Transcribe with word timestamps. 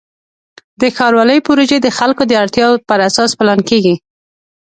د 0.81 0.83
ښاروالۍ 0.95 1.39
پروژې 1.47 1.77
د 1.81 1.87
خلکو 1.97 2.23
د 2.27 2.33
اړتیاوو 2.43 2.83
پر 2.89 2.99
اساس 3.07 3.31
پلان 3.39 3.59
کېږي. 3.69 3.95